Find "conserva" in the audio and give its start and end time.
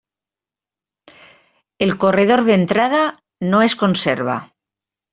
3.87-4.43